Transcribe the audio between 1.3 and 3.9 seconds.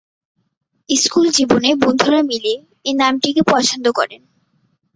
জীবনে বন্ধুরা মিলে এই নামটিকে পছন্দ